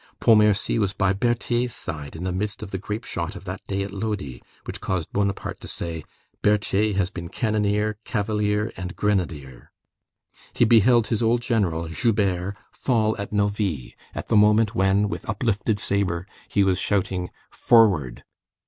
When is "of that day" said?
3.35-3.83